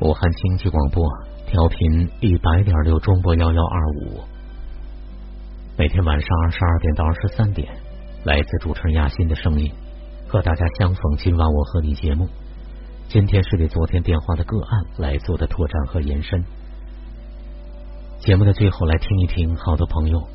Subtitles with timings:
[0.00, 1.04] 武汉经济广播
[1.48, 4.20] 调频一百点六中波幺幺二五，
[5.76, 7.68] 每天晚上二十二点到二十三点，
[8.22, 9.72] 来自主持人亚欣的声音，
[10.28, 11.16] 和大家相逢。
[11.16, 12.28] 今晚我和你节目，
[13.08, 16.44] 今天是对昨天电话的个案来做的拓展和延伸。
[18.20, 20.28] 节目的最后，来听一听好多朋友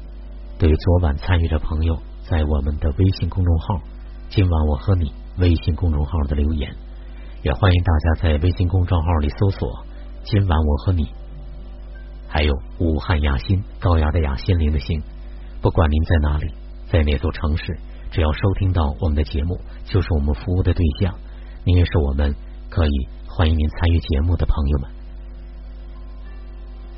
[0.59, 1.97] 对昨晚参与的朋友
[2.29, 3.79] 在我们的微信公众号
[4.27, 6.75] “今晚我和你”微信公众号的留言。
[7.43, 9.85] 也欢迎大家在微信公众号里搜索
[10.23, 11.13] “今晚我和你”，
[12.29, 15.03] 还有武汉雅欣高雅的雅心灵的心。
[15.61, 16.53] 不管您在哪里，
[16.89, 17.77] 在哪座城市，
[18.11, 21.13] 只要收听到我们的节目，就是我们服务的对象。
[21.65, 22.33] 您也是我们
[22.69, 24.89] 可以欢迎您参与节目的朋友们。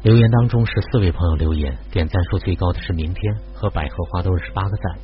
[0.03, 4.99] 留言当中是四位朋友留言，点赞数最高的是明天和百合花都是十八个赞，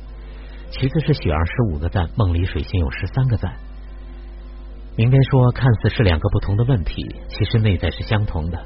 [0.70, 3.52] 其次是雪儿十五个赞，梦里水仙有十三个赞。
[4.94, 8.58] 明天说，看似是两个不同的问题，其实内在是相同的。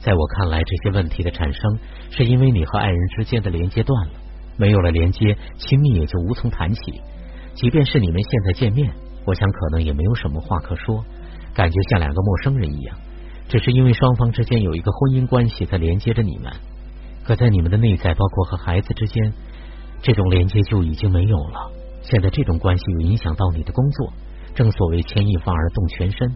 [0.00, 1.78] 在我看来，这些问题的产生，
[2.10, 4.12] 是因为你和爱人之间的连接断了，
[4.56, 6.80] 没有了连接，亲密也就无从谈起。
[7.54, 8.92] 即便是你们现在见面，
[9.24, 11.04] 我想可能也没有什么话可说，
[11.54, 12.98] 感觉像两个陌生人一样。
[13.48, 16.52] 只是因为双方之间有一个婚姻关系在连接着你们，
[17.24, 19.32] 可在你们的内在，包括和孩子之间，
[20.02, 21.70] 这种连接就已经没有了。
[22.02, 24.12] 现在这种关系又影响到你的工作。
[24.58, 26.34] 正所谓牵一发而动全身，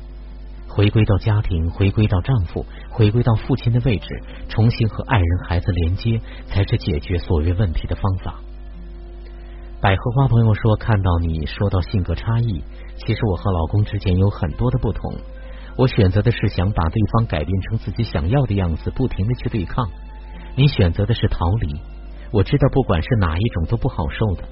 [0.68, 4.06] 回归到家庭，回归到丈夫，回归到父亲的位置，
[4.48, 8.36] 重新和爱人、孩子连接，才是解决所谓问题的方法。
[9.80, 12.62] 百合花朋友说：“看到你说到性格差异，
[12.94, 15.12] 其实我和老公之间有很多的不同。
[15.76, 19.90] 我选择的是想把对方改变成自己想要的样子，不停的去对抗。
[20.54, 21.74] 你选择的是逃离。
[22.30, 24.44] 我知道，不管是哪一种都不好受的。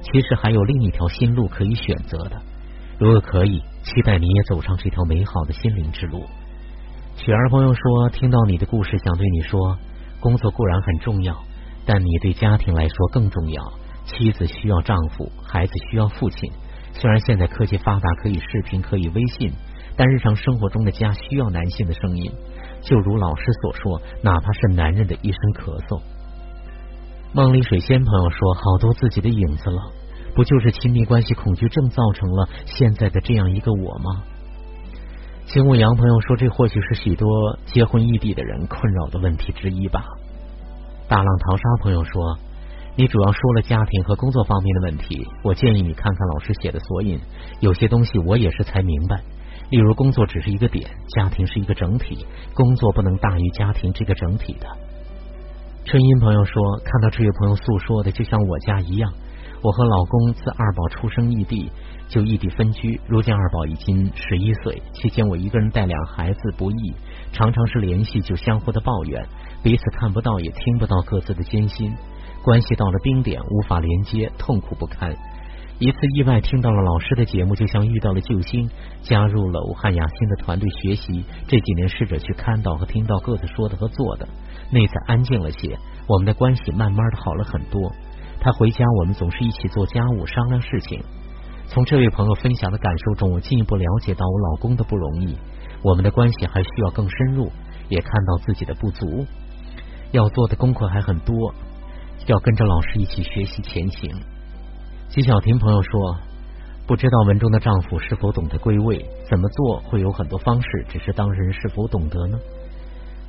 [0.00, 2.40] 其实还有另一条新路可以选择的。”
[3.00, 6.22] 如果可以，期待你也走上这条美好的心灵之路。
[7.16, 9.78] 雪儿朋友说，听到你的故事，想对你说，
[10.20, 11.34] 工作固然很重要，
[11.86, 13.72] 但你对家庭来说更重要。
[14.04, 16.52] 妻子需要丈夫，孩子需要父亲。
[16.92, 19.50] 虽然现在科技发达，可以视频，可以微信，
[19.96, 22.30] 但日常生活中的家需要男性的声音。
[22.82, 26.02] 就如老师所说，哪怕是男人的一声咳嗽。
[27.32, 29.92] 梦里水仙朋友说，好多自己的影子了。
[30.34, 34.22] 不就是亲密关系恐惧症造成了现在的这样一个我吗？
[35.46, 37.28] 秦牧阳朋友说，这或许是许多
[37.66, 40.04] 结婚异地的人困扰的问题之一吧。
[41.08, 42.38] 大浪淘沙朋友说，
[42.94, 47.18] 你主要说了家庭和工作方面的问题，我建议你看看老师写的索引，
[47.58, 49.20] 有些东西我也是才明白。
[49.70, 54.66] 例如，工作只是一个点，家庭是一个整体，工作不能大于家庭这个整体的。
[55.84, 59.12] 春音朋友说，看到这位朋友诉说的，就像我家一样。
[59.62, 61.70] 我和老公自二宝出生异地
[62.08, 66.94] 就异地分居，如今二宝已经十一岁，期间我一个人带两孩子不易，
[67.32, 69.26] 常常是联系就相互的抱怨，
[69.62, 71.94] 彼此看不到也听不到各自的艰辛，
[72.42, 75.14] 关系到了冰点，无法连接，痛苦不堪。
[75.78, 78.68] 一次意外听到了老师的节目，就像遇到了救星，
[79.02, 81.24] 加入了武汉雅欣的团队学习。
[81.48, 84.26] 这几年试着去看到和听到各自说的和做的，
[84.70, 87.92] 内在安静了些，我们的关系慢慢的好了很多。
[88.40, 91.04] 他回家，我们总是一起做家务、商量事情。
[91.66, 95.36] 从这位朋友分享的感受中，我进一步了解到我老公的不容易。
[95.82, 97.52] 我们的关系还需要更深入，
[97.90, 99.26] 也看到自己的不足，
[100.12, 101.54] 要做的功课还很多，
[102.26, 104.10] 要跟着老师一起学习前行。
[105.10, 106.16] 纪晓婷朋友说
[106.88, 109.04] ：“不知道文中的丈夫是否懂得归位？
[109.28, 112.38] 怎么做会有很多方式，只是当事人是否懂得呢？”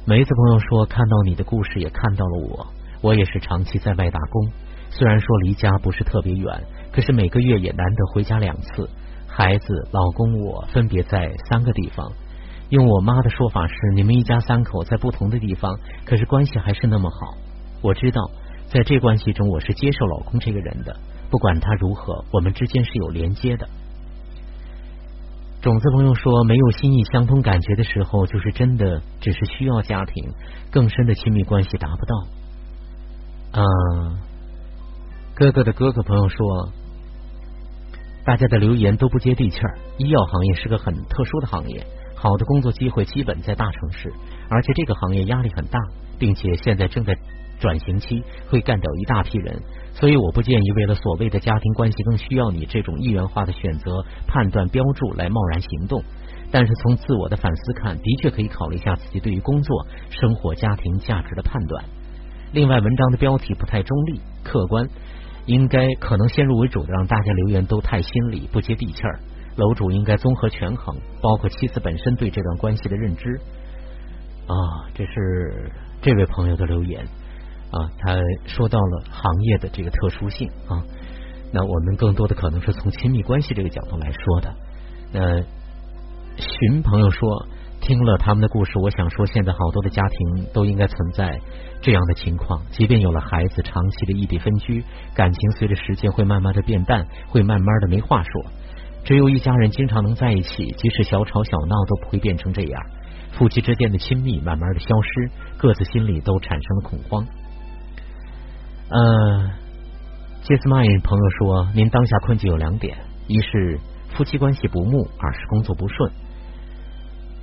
[0.08, 2.68] 梅子朋友说：“看到你的故事，也看到了我，
[3.02, 4.52] 我也是长期在外打工。”
[4.92, 8.90] 虽然说离家不是特别远，可是每个月也难得回家两次。
[9.26, 12.12] 孩子、老公我分别在三个地方。
[12.70, 17.38] 用我妈的说法是，你们一家三口在不同的地方，可是关系还是那么好。
[17.82, 18.30] 我知道，
[18.68, 20.96] 在这关系中，我是接受老公这个人的，
[21.30, 23.68] 不管他如何，我们之间是有连接的。
[25.62, 30.34] 种子朋友说，没有心意相通感觉的时候，就是真的只是需要家庭
[30.72, 32.28] 更深的亲密关系达不到。
[33.54, 34.31] 嗯。
[35.42, 36.70] 哥哥的哥哥朋友说，
[38.24, 39.76] 大家的留言都不接地气儿。
[39.98, 41.84] 医药行业是个很特殊的行业，
[42.14, 44.14] 好的工作机会基本在大城市，
[44.50, 45.80] 而且这个行业压力很大，
[46.20, 47.18] 并且现在正在
[47.60, 49.60] 转型期，会干掉一大批人。
[49.94, 56.04] 所以我不建议为了所谓的家庭关系更需要你这种一元化的选择、判断标注来贸然行动。
[56.52, 61.84] 但是从自我的反思看，的确可以考虑一下自己对于工作、生活、家庭价值的判断。
[62.52, 64.88] 另外，文章的标题不太中立、客观。
[65.46, 69.20] 应该可能先入为主的让大家留言都太心理不接地气儿，
[69.56, 73.40] 楼主应该综合权衡，包括妻子本身对这段关系的认知。
[74.48, 74.54] 啊，
[74.94, 75.72] 这是
[76.02, 77.04] 这位朋友的留言
[77.72, 78.16] 啊，他
[78.46, 80.84] 说到了行业的这个特殊性啊。
[81.54, 84.56] 那我们更多的可能是从亲密关系这个角度来说的。
[85.12, 85.42] 那
[86.38, 87.46] 寻朋友说，
[87.82, 91.38] 听了他们的故事，我想说，现在好多的家庭都应该存在
[91.82, 94.84] 这样的情况：，即便有了孩子，长期的异地分居，
[95.14, 98.46] 感情随着时间会慢慢的变淡，会慢慢的没话说。
[99.04, 102.82] 只有一家人经常能在一起，即使小吵小闹都不会变成这样。
[103.32, 107.28] 夫妻之间的亲密慢慢的消失，各自心里都产生了恐慌。
[108.90, 109.52] 呃。
[110.44, 112.98] 杰斯曼朋友说：“您当下困境有两点，
[113.28, 113.80] 一是
[114.10, 116.12] 夫妻关系不睦，二是工作不顺。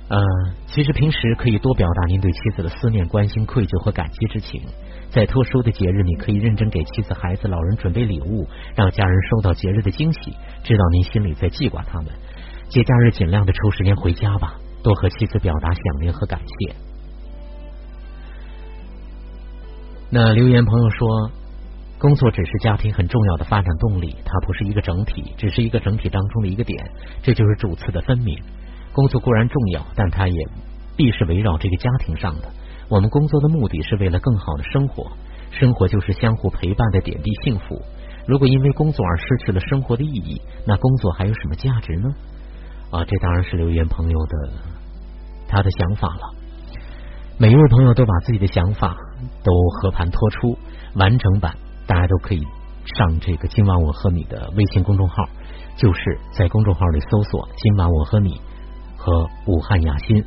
[0.09, 0.19] 呃，
[0.67, 4.61] 其实平时可以多表达您对妻子的思念、关心、愧疚和感激之情。
[5.11, 12.11] 在特殊的节日，你可以认真给妻子、孩子、老人准备礼物，让家人收到节日的惊喜，知道您心里在记挂他们。
[12.69, 16.75] 节假日尽量的抽时间回家吧，多和妻子表达想念和感谢。”
[20.11, 21.31] 那留言朋友说。
[21.99, 26.89] 工作只是家庭很重要的发展动力，它不是一个整体，只是一个整体当中的一个点，
[27.21, 28.41] 这就是主次的分明。
[28.99, 30.47] 工作固然重要，但它也
[30.97, 32.51] 必是围绕这个家庭上的。
[32.89, 35.09] 我们工作的目的是为了更好的生活，
[35.51, 37.81] 生活就是相互陪伴的点滴幸福。
[38.27, 42.09] 如果因为工作而失去了生活的意义，那工作还有什么价值呢？
[42.91, 44.49] 啊，这当然是留言朋友的
[45.47, 46.35] 他的想法了。
[47.37, 48.97] 每一位朋友都把自己的想法
[49.45, 50.57] 都和盘托出，
[50.95, 51.55] 完整版。
[51.87, 52.43] 大家都可以
[52.97, 55.23] 上这个“今晚我和你”的微信公众号，
[55.77, 58.41] 就是在公众号里搜索“今晚我和你”
[58.99, 60.23] 和“武汉雅欣”。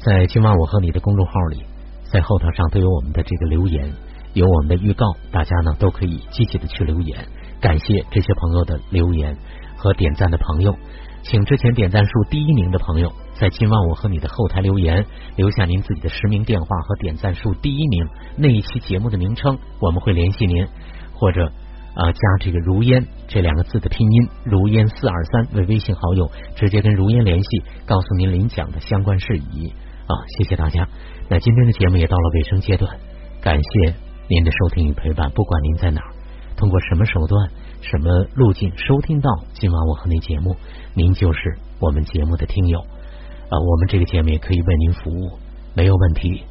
[0.00, 1.62] 在“今晚我和你”的公众号里，
[2.10, 3.92] 在后台上都有我们的这个留言，
[4.32, 7.26] 有我们的预告，大家呢都可以积极的去留言。
[7.60, 9.36] 感谢这些朋友的留言
[9.76, 10.74] 和点赞的朋友，
[11.22, 15.06] 请之前点赞数第一名的朋友，在“今晚我和你”的后台留言，
[15.36, 20.66] 留下您自己的实名电话和点赞数第一名那一期节目的名称，我们会联系您。
[21.16, 21.52] 或者
[21.94, 29.72] 啊，加这个“如烟”这两个字的拼音“如烟四二三”为微信好友，直接跟如烟联系，告诉您领奖的相关事宜
[30.06, 30.12] 啊！
[30.36, 30.88] 谢谢大家。
[31.28, 32.96] 那今天的节目也到了尾声阶段，
[33.40, 33.94] 感谢
[34.28, 35.30] 您的收听与陪伴。
[35.30, 36.10] 不管您在哪儿，
[36.56, 37.48] 通过什么手段、
[37.80, 40.56] 什么路径收听到今晚我和你节目，
[40.94, 43.54] 您就是我们节目的听友啊！
[43.58, 45.38] 我们这个节目也可以为您服务，
[45.74, 46.42] 没有问题。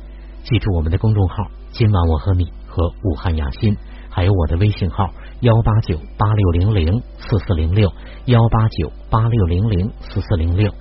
[0.44, 3.78] 记住我们的公众号“今晚我和你”和“武汉雅欣”。
[4.16, 5.10] 还有我的微信号
[5.40, 7.92] 幺八九八六零零四四零六
[8.25, 10.72] 幺八九八六零零四四零六，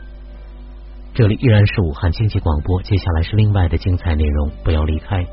[1.15, 5.27] 这里依然是武汉经济广播，接下来是另外的精彩内容，不要离开。